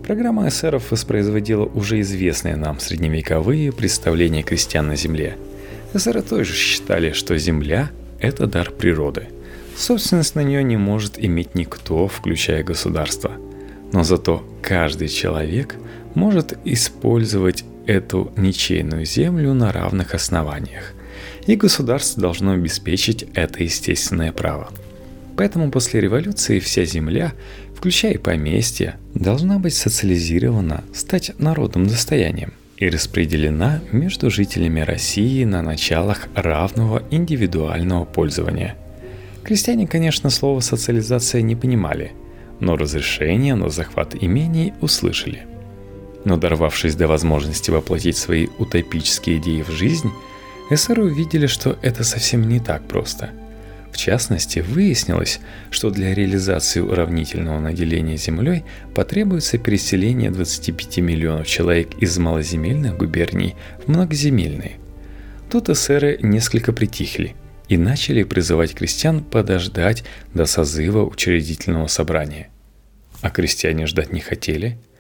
Программа 0.05 0.49
эсеров 0.49 0.91
воспроизводила 0.91 1.65
уже 1.65 2.01
известные 2.01 2.57
нам 2.57 2.81
средневековые 2.81 3.73
представления 3.73 4.43
крестьян 4.43 4.89
на 4.89 4.97
Земле. 4.97 5.37
Эсеры 5.95 6.23
тоже 6.23 6.55
считали, 6.55 7.13
что 7.13 7.37
земля– 7.37 7.91
это 8.21 8.47
дар 8.47 8.71
природы. 8.71 9.29
Собственность 9.77 10.35
на 10.35 10.41
нее 10.41 10.65
не 10.65 10.79
может 10.79 11.19
иметь 11.19 11.55
никто, 11.55 12.09
включая 12.09 12.65
государство. 12.65 13.33
Но 13.93 14.03
зато 14.03 14.43
каждый 14.63 15.09
человек 15.09 15.77
может 16.15 16.57
использовать 16.65 17.65
эту 17.87 18.33
ничейную 18.37 19.05
землю 19.05 19.53
на 19.53 19.71
равных 19.71 20.15
основаниях. 20.15 20.93
И 21.47 21.57
государство 21.57 22.23
должно 22.23 22.53
обеспечить 22.53 23.27
это 23.35 23.63
естественное 23.63 24.33
право. 24.33 24.71
Поэтому 25.37 25.71
после 25.71 26.01
революции 26.01 26.59
вся 26.59 26.85
земля, 26.85 27.33
включая 27.77 28.19
поместья, 28.19 28.97
должна 29.15 29.59
быть 29.59 29.75
социализирована, 29.75 30.85
стать 30.95 31.33
народным 31.39 31.87
достоянием 31.87 32.55
и 32.83 32.89
распределена 32.89 33.81
между 33.93 34.31
жителями 34.31 34.81
России 34.81 35.45
на 35.45 35.63
началах 35.63 36.29
равного 36.35 37.03
индивидуального 37.11 38.05
пользования. 38.05 38.77
Крестьяне, 39.45 39.87
конечно, 39.87 40.31
слово 40.31 40.61
«социализация» 40.61 41.43
не 41.43 41.57
понимали, 41.57 42.13
но 42.61 42.77
разрешение 42.77 43.55
на 43.55 43.69
захват 43.69 44.15
имений 44.21 44.73
услышали– 44.81 45.47
но 46.25 46.37
дорвавшись 46.37 46.95
до 46.95 47.09
возможности 47.09 47.71
воплотить 47.71 48.17
свои 48.17 48.49
утопические 48.59 49.39
идеи 49.39 49.63
в 49.63 49.71
жизнь, 49.71 50.11
эсеры 50.71 51.05
увидели, 51.05 51.47
что 51.47 51.79
это 51.83 52.05
совсем 52.05 52.49
не 52.49 52.61
так 52.61 52.87
просто. 52.87 53.31
В 53.93 53.99
частности, 53.99 54.61
выяснилось, 54.61 55.39
что 55.71 55.91
для 55.91 56.15
реализации 56.15 56.81
уравнительного 56.81 57.61
наделения 57.61 58.17
землей 58.17 58.65
потребуется 58.95 59.59
переселение 59.59 60.31
25 60.31 60.99
миллионов 60.99 61.47
человек 61.47 61.91
из 62.01 62.17
малоземельных 62.19 62.97
губерний 62.97 63.55
в 63.85 63.89
многоземельные. 63.89 64.79
Тут 65.51 65.69
эсеры 65.69 66.19
несколько 66.23 66.73
притихли 66.73 67.37
и 67.69 67.77
начали 67.77 68.23
призывать 68.23 68.75
крестьян 68.75 69.23
подождать 69.23 70.05
до 70.33 70.47
созыва 70.47 71.05
учредительного 71.05 71.87
собрания. 71.87 72.49
А 73.21 73.29
крестьяне 73.29 73.87
ждать 73.87 74.13
не 74.13 74.21
хотели– 74.21 74.79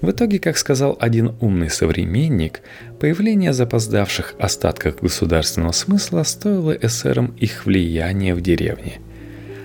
в 0.00 0.10
итоге, 0.10 0.38
как 0.38 0.58
сказал 0.58 0.96
один 1.00 1.34
умный 1.40 1.70
современник, 1.70 2.60
появление 3.00 3.52
запоздавших 3.52 4.34
остатков 4.38 5.00
государственного 5.00 5.72
смысла 5.72 6.22
стоило 6.22 6.72
эсерам 6.72 7.34
их 7.38 7.64
влияния 7.64 8.34
в 8.34 8.40
деревне. 8.40 9.00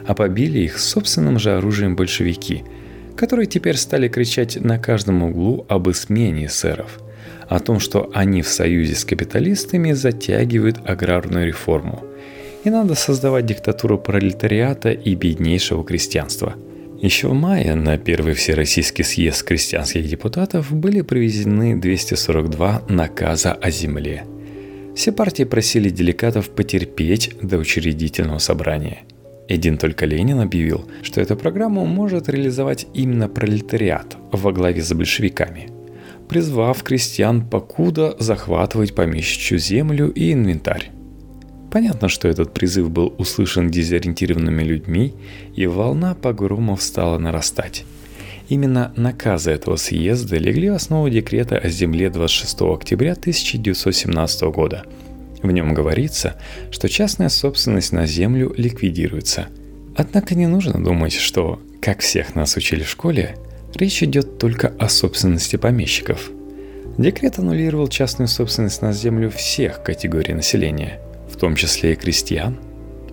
А 0.05 0.13
побили 0.13 0.59
их 0.59 0.79
собственным 0.79 1.37
же 1.37 1.51
оружием 1.57 1.95
большевики, 1.95 2.63
которые 3.15 3.45
теперь 3.45 3.75
стали 3.75 4.07
кричать 4.07 4.55
на 4.55 4.79
каждом 4.79 5.21
углу 5.23 5.65
об 5.67 5.89
измене 5.89 6.45
эсеров, 6.45 6.99
о 7.49 7.59
том, 7.59 7.79
что 7.79 8.09
они 8.13 8.41
в 8.41 8.47
союзе 8.47 8.95
с 8.95 9.03
капиталистами 9.03 9.91
затягивают 9.91 10.77
аграрную 10.85 11.45
реформу. 11.45 12.03
И 12.63 12.69
надо 12.69 12.95
создавать 12.95 13.45
диктатуру 13.45 13.97
пролетариата 13.97 14.91
и 14.91 15.13
беднейшего 15.15 15.83
крестьянства– 15.83 16.55
еще 17.01 17.29
в 17.29 17.33
мае 17.33 17.73
на 17.73 17.97
первый 17.97 18.33
Всероссийский 18.33 19.03
съезд 19.03 19.43
крестьянских 19.43 20.07
депутатов 20.07 20.71
были 20.71 21.01
привезены 21.01 21.75
242 21.75 22.83
наказа 22.89 23.53
о 23.53 23.71
земле. 23.71 24.23
Все 24.95 25.11
партии 25.11 25.43
просили 25.43 25.89
делегатов 25.89 26.51
потерпеть 26.51 27.35
до 27.41 27.57
учредительного 27.57 28.37
собрания. 28.37 28.99
Один 29.49 29.77
только 29.77 30.05
Ленин 30.05 30.39
объявил, 30.39 30.89
что 31.01 31.21
эту 31.21 31.35
программу 31.35 31.85
может 31.85 32.29
реализовать 32.29 32.85
именно 32.93 33.27
пролетариат 33.27 34.15
во 34.31 34.51
главе 34.51 34.83
с 34.83 34.93
большевиками, 34.93 35.69
призвав 36.29 36.83
крестьян 36.83 37.49
покуда 37.49 38.15
захватывать 38.19 38.93
помещичью 38.93 39.57
землю 39.57 40.11
и 40.11 40.31
инвентарь. 40.33 40.91
Понятно, 41.71 42.09
что 42.09 42.27
этот 42.27 42.53
призыв 42.53 42.91
был 42.91 43.15
услышан 43.17 43.71
дезориентированными 43.71 44.61
людьми, 44.61 45.13
и 45.55 45.65
волна 45.67 46.15
погромов 46.15 46.83
стала 46.83 47.17
нарастать. 47.17 47.85
Именно 48.49 48.93
наказы 48.97 49.51
этого 49.51 49.77
съезда 49.77 50.35
легли 50.35 50.69
в 50.69 50.73
основу 50.73 51.09
декрета 51.09 51.57
о 51.57 51.69
земле 51.69 52.09
26 52.09 52.61
октября 52.63 53.13
1917 53.13 54.41
года. 54.53 54.83
В 55.41 55.49
нем 55.49 55.73
говорится, 55.73 56.35
что 56.71 56.89
частная 56.89 57.29
собственность 57.29 57.93
на 57.93 58.05
землю 58.05 58.53
ликвидируется. 58.57 59.47
Однако 59.95 60.35
не 60.35 60.47
нужно 60.47 60.83
думать, 60.83 61.13
что, 61.13 61.61
как 61.81 62.01
всех 62.01 62.35
нас 62.35 62.57
учили 62.57 62.83
в 62.83 62.89
школе, 62.89 63.37
речь 63.75 64.03
идет 64.03 64.37
только 64.39 64.73
о 64.77 64.89
собственности 64.89 65.55
помещиков. 65.55 66.31
Декрет 66.97 67.39
аннулировал 67.39 67.87
частную 67.87 68.27
собственность 68.27 68.81
на 68.81 68.91
землю 68.91 69.29
всех 69.29 69.81
категорий 69.83 70.33
населения– 70.33 70.99
том 71.41 71.55
числе 71.55 71.93
и 71.93 71.95
крестьян? 71.95 72.59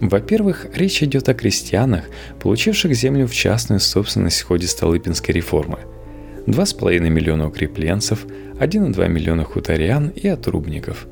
Во-первых, 0.03 0.67
речь 0.75 1.03
идет 1.03 1.31
о 1.31 1.35
крестьянах, 1.35 2.05
получивших 2.41 2.95
землю 2.95 3.27
в 3.27 3.35
частную 3.35 3.81
собственность 3.81 4.43
в 4.43 4.47
ходе 4.47 4.67
Столыпинской 4.67 5.35
реформы. 5.35 5.79
2,5 6.47 7.09
миллиона 7.09 7.49
укрепленцев, 7.49 8.27
1,2 8.61 9.09
миллиона 9.09 9.45
хуторян 9.45 10.09
и 10.11 10.29
отрубников. 10.29 11.07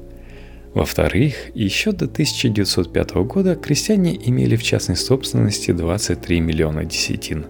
Во-вторых, 0.75 1.35
еще 1.55 1.93
до 1.93 2.05
1905 2.05 3.15
года 3.15 3.55
крестьяне 3.55 4.15
имели 4.15 4.57
в 4.57 4.63
частной 4.63 4.97
собственности 4.97 5.71
23 5.71 6.41
миллиона 6.41 6.85
десятин. 6.85 7.47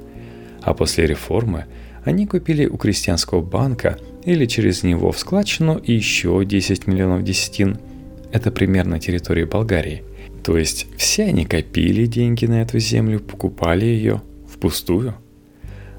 А 0.62 0.74
после 0.74 1.08
реформы 1.08 1.64
они 2.04 2.28
купили 2.28 2.66
у 2.66 2.76
крестьянского 2.76 3.40
банка 3.40 3.98
или 4.24 4.46
через 4.46 4.84
него 4.84 5.10
в 5.10 5.18
складчину 5.18 5.82
еще 5.84 6.44
10 6.44 6.86
миллионов 6.86 7.24
десятин– 7.24 7.78
это 8.32 8.50
примерно 8.50 8.98
территория 9.00 9.46
Болгарии. 9.46 10.02
То 10.42 10.56
есть 10.56 10.86
все 10.96 11.24
они 11.24 11.44
копили 11.44 12.06
деньги 12.06 12.46
на 12.46 12.62
эту 12.62 12.78
землю, 12.78 13.20
покупали 13.20 13.84
ее 13.84 14.22
впустую. 14.48 15.14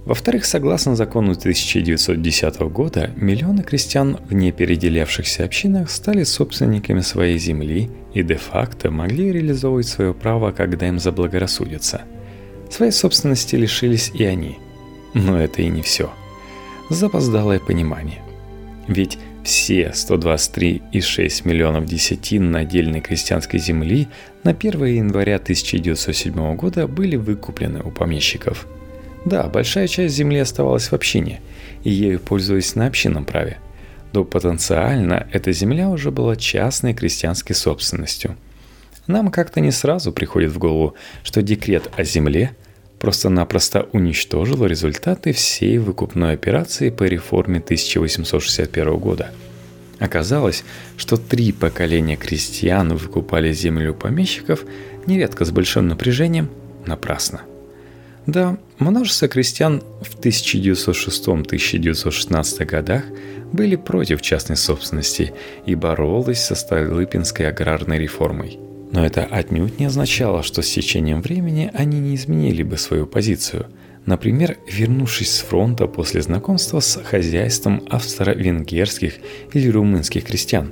Во-вторых, 0.06 0.46
согласно 0.46 0.96
закону 0.96 1.34
1910 1.34 2.60
года, 2.72 3.12
миллионы 3.18 3.62
крестьян 3.62 4.18
в 4.30 4.34
непеределявшихся 4.34 5.44
общинах 5.44 5.90
стали 5.90 6.24
собственниками 6.24 7.02
своей 7.02 7.38
земли 7.38 7.90
и 8.14 8.24
де-факто 8.24 8.90
могли 8.90 9.34
реализовывать 9.34 9.88
свое 9.88 10.14
право, 10.14 10.54
когда 10.54 10.88
им 10.88 10.98
заблагорассудится. 10.98 12.04
Своей 12.70 12.94
собственности 12.94 13.58
лишились 13.58 14.12
и 14.14 14.24
они. 14.24 14.60
Но 15.14 15.38
это 15.42 15.62
и 15.62 15.68
не 15.68 15.82
все. 15.82 16.10
Запоздалое 16.90 17.60
понимание. 17.60 18.22
Ведь 18.88 19.20
все 19.44 19.92
123,6 19.94 21.48
миллионов 21.48 21.86
десятин 21.86 22.52
надельной 22.52 23.02
крестьянской 23.02 23.60
земли 23.60 24.08
на 24.44 24.52
1 24.52 24.86
января 24.86 25.36
1907 25.36 26.56
года 26.56 26.88
были 26.88 27.16
выкуплены 27.16 27.82
у 27.82 27.92
помещиков. 27.92 28.68
Да, 29.26 29.44
большая 29.48 29.88
часть 29.88 30.16
земли 30.16 30.40
оставалась 30.40 30.88
в 30.88 30.94
общине, 30.94 31.42
и 31.84 31.90
ею 31.90 32.20
пользовались 32.20 32.76
на 32.76 32.88
общинном 32.88 33.26
праве. 33.26 33.58
Но 34.14 34.24
потенциально 34.24 35.28
эта 35.32 35.52
земля 35.52 35.90
уже 35.90 36.12
была 36.12 36.36
частной 36.36 36.94
крестьянской 36.94 37.56
собственностью. 37.56 38.36
Нам 39.06 39.32
как-то 39.32 39.62
не 39.62 39.72
сразу 39.72 40.12
приходит 40.12 40.52
в 40.52 40.58
голову, 40.58 40.96
что 41.24 41.42
декрет 41.42 41.90
о 41.96 42.04
земле– 42.04 42.56
просто-напросто 43.00 43.88
уничтожила 43.92 44.66
результаты 44.66 45.34
всей 45.34 45.78
выкупной 45.78 46.34
операции 46.34 46.90
по 46.90 47.04
реформе 47.04 47.60
1861 47.60 48.98
года. 48.98 49.30
Оказалось, 50.00 50.64
что 50.96 51.18
три 51.18 51.52
поколения 51.52 52.16
крестьян 52.18 52.96
выкупали 52.96 53.52
землю 53.52 53.92
у 53.94 53.96
помещиков, 53.96 54.64
нередко 55.06 55.46
с 55.46 55.52
большим 55.52 55.88
напряжением, 55.88 56.50
напрасно. 56.86 57.42
Да, 58.28 58.58
множество 58.78 59.28
крестьян 59.28 59.82
в 60.02 60.20
1906-1916 60.20 62.66
годах 62.66 63.04
были 63.54 63.76
против 63.78 64.22
частной 64.22 64.58
собственности 64.58 65.34
и 65.66 65.74
боролись 65.76 66.44
со 66.44 66.56
Столыпинской 66.56 67.48
аграрной 67.48 68.00
реформой– 68.00 68.60
но 68.92 69.06
это 69.06 69.26
отнюдь 69.26 69.80
не 69.80 69.86
означало, 69.86 70.44
что 70.44 70.62
с 70.62 70.70
течением 70.70 71.22
времени 71.22 71.70
они 71.74 72.00
не 72.00 72.16
изменили 72.16 72.64
бы 72.64 72.78
свою 72.78 73.06
позицию. 73.06 73.68
Например, 74.06 74.58
вернувшись 74.72 75.36
с 75.36 75.40
фронта 75.42 75.88
после 75.88 76.22
знакомства 76.22 76.80
с 76.80 77.02
хозяйством 77.04 77.84
австро-венгерских 77.90 79.16
или 79.52 79.68
румынских 79.70 80.24
крестьян. 80.24 80.72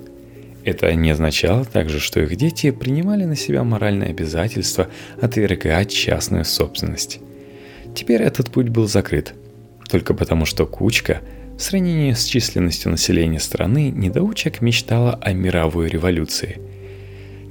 Это 0.64 0.92
не 0.96 1.12
означало 1.12 1.66
также, 1.66 2.00
что 2.00 2.22
их 2.22 2.36
дети 2.38 2.72
принимали 2.72 3.26
на 3.26 3.36
себя 3.36 3.64
моральное 3.64 4.10
обязательство 4.10 4.88
отвергать 5.22 5.92
частную 5.92 6.46
собственность. 6.46 7.20
Теперь 7.94 8.22
этот 8.22 8.50
путь 8.50 8.70
был 8.70 8.88
закрыт. 8.88 9.34
Только 9.90 10.14
потому, 10.14 10.46
что 10.46 10.66
кучка 10.66 11.22
в 11.58 11.62
сравнении 11.62 12.14
с 12.14 12.24
численностью 12.24 12.90
населения 12.92 13.40
страны 13.40 13.92
недоучек 13.92 14.62
мечтала 14.62 15.14
о 15.22 15.34
мировой 15.34 15.90
революции– 15.90 16.58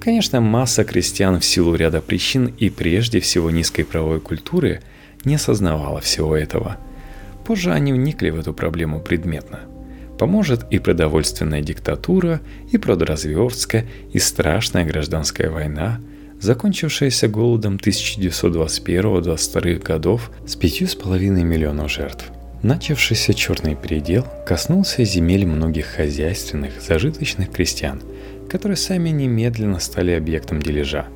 Конечно, 0.05 0.41
масса 0.43 0.85
крестьян 0.85 1.41
в 1.41 1.45
силу 1.47 1.75
ряда 1.75 2.03
причин 2.03 2.53
и 2.59 2.69
прежде 2.69 3.21
всего 3.21 3.51
низкой 3.51 3.85
правовой 3.85 4.21
культуры 4.21 4.83
не 5.25 5.37
осознавала 5.37 6.03
всего 6.03 6.37
этого. 6.37 6.77
Позже 7.47 7.73
они 7.73 7.95
вникли 7.95 8.29
в 8.29 8.39
эту 8.39 8.53
проблему 8.53 9.01
предметно. 9.01 9.61
Поможет 10.19 10.67
и 10.71 10.79
продовольственная 10.79 11.63
диктатура, 11.63 12.43
и 12.71 12.77
продразверстка, 12.77 13.87
и 14.13 14.19
страшная 14.19 14.85
гражданская 14.85 15.49
война, 15.49 16.03
закончившаяся 16.39 17.29
голодом 17.29 17.77
1921-22 17.77 19.83
годов 19.83 20.31
с 20.47 20.55
пятью 20.55 20.87
с 20.87 20.95
половиной 20.95 21.45
миллионов 21.45 21.91
жертв. 21.91 22.27
Начавшийся 22.63 23.33
черный 23.33 23.75
передел 23.75 24.27
коснулся 24.47 25.03
земель 25.05 25.47
многих 25.47 25.87
хозяйственных, 25.87 26.83
зажиточных 26.87 27.51
крестьян, 27.51 28.03
которые 28.49 28.77
сами 28.77 29.11
немедленно 29.11 29.79
стали 29.79 30.13
объектом 30.13 30.61
дележа. 30.61 31.07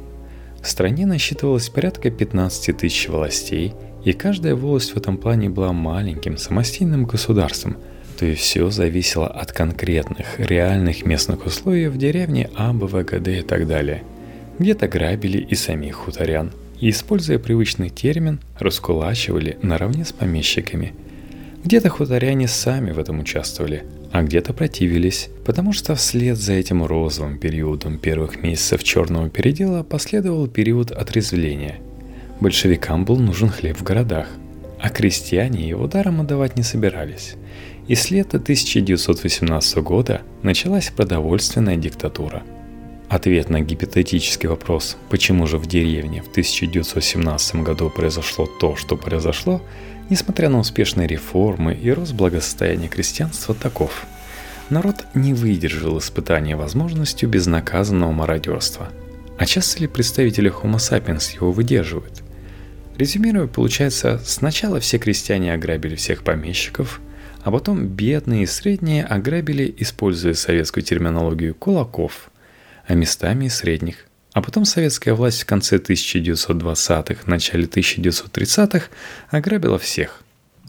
В 0.63 0.69
стране 0.69 1.07
насчитывалось 1.07 1.69
порядка 1.69 2.11
15 2.11 2.77
тысяч 2.77 3.09
властей, 3.09 3.75
и 4.05 4.13
каждая 4.13 4.55
волость 4.55 4.93
в 4.93 4.97
этом 4.97 5.17
плане 5.17 5.49
была 5.51 5.73
маленьким 5.73 6.37
самостийным 6.37 7.05
государством– 7.05 7.77
то 8.19 8.27
есть 8.27 8.43
все 8.43 8.69
зависело 8.71 9.29
от 9.29 9.53
конкретных, 9.53 10.41
реальных 10.41 11.07
местных 11.07 11.47
условий 11.47 11.87
в 11.87 11.97
деревне 11.97 12.51
А, 12.57 12.73
Б, 12.73 12.87
В, 12.87 13.05
Г, 13.05 13.21
Д 13.21 13.39
и 13.39 13.43
так 13.43 13.69
далее. 13.69 14.03
Где-то 14.59 14.89
грабили 14.89 15.39
и 15.39 15.55
самих 15.55 15.95
хуторян, 15.95 16.51
и, 16.81 16.91
используя 16.91 17.39
привычный 17.39 17.91
термин, 17.91 18.41
раскулачивали 18.59 19.57
наравне 19.63 20.05
с 20.05 20.13
помещиками. 20.13 20.95
Где-то 21.65 21.91
хуторяне 21.91 22.49
сами 22.49 22.91
в 22.91 22.99
этом 22.99 23.21
участвовали, 23.21 23.85
а 24.19 24.23
где-то 24.23 24.53
противились, 24.53 25.31
потому 25.45 25.73
что 25.73 25.95
вслед 25.95 26.37
за 26.37 26.55
этим 26.55 26.85
розовым 26.85 27.39
периодом 27.39 27.99
первых 27.99 28.43
месяцев 28.43 28.83
черного 28.83 29.29
передела 29.29 29.83
последовал 29.83 30.49
период 30.49 30.91
отрезвления. 30.91 31.79
Большевикам 32.41 33.05
был 33.05 33.17
нужен 33.19 33.49
хлеб 33.49 33.79
в 33.79 33.83
городах, 33.83 34.29
а 34.81 34.91
крестьяне 34.91 35.69
его 35.69 35.87
даром 35.87 36.21
отдавать 36.21 36.57
не 36.57 36.63
собирались– 36.63 37.35
и 37.89 37.95
с 37.95 38.11
лета 38.11 38.37
1918 38.37 39.79
года 39.79 40.21
началась 40.43 40.91
продовольственная 40.91 41.77
диктатура. 41.77 42.43
Ответ 43.09 43.49
на 43.49 43.63
гипотетический 43.63 44.47
вопрос, 44.47 44.99
почему 45.09 45.47
же 45.47 45.57
в 45.57 45.67
деревне 45.67 46.23
в 46.23 46.29
1917 46.29 47.57
году 47.57 47.89
произошло 47.89 48.47
то, 48.61 48.77
что 48.77 48.99
произошло, 48.99 49.63
несмотря 50.11 50.49
на 50.49 50.59
успешные 50.59 51.07
реформы 51.07 51.75
и 51.75 51.91
рост 51.91 52.13
благосостояния 52.13 52.89
крестьянства, 52.89 53.55
таков. 53.55 54.07
Народ 54.71 55.07
не 55.15 55.35
выдержал 55.35 55.99
испытания 55.99 56.57
возможностью 56.57 57.29
безнаказанного 57.29 58.13
мародерства. 58.13 58.89
А 59.39 59.47
часто 59.47 59.81
ли 59.81 59.87
представители 59.87 60.51
Homo 60.51 60.77
sapiens 60.77 61.35
его 61.35 61.53
выдерживают? 61.53 62.23
Резюмируя, 62.97 63.47
получается, 63.47 64.21
сначала 64.25 64.81
все 64.81 64.99
крестьяне 64.99 65.55
ограбили 65.55 65.95
всех 65.95 66.25
помещиков– 66.25 67.01
а 67.43 67.51
потом 67.51 67.87
бедные 67.87 68.43
и 68.43 68.47
средние 68.47 69.05
ограбили, 69.05 69.75
используя 69.79 70.35
советскую 70.35 70.85
терминологию, 70.85 71.55
кулаков, 71.55 72.31
а 72.87 72.95
местами 72.95 73.49
средних. 73.49 74.08
А 74.39 74.41
потом 74.41 74.65
советская 74.65 75.15
власть 75.15 75.43
в 75.43 75.47
конце 75.47 75.79
1920-х, 75.79 77.23
начале 77.27 77.65
1930-х 77.65 78.87
ограбила 79.31 79.81
всех. 79.81 80.23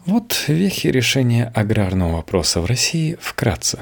Вот 0.06 0.46
вехи 0.48 0.88
решения 0.88 1.52
аграрного 1.54 2.16
вопроса 2.16 2.60
в 2.60 2.66
России 2.66 3.16
вкратце. 3.20 3.78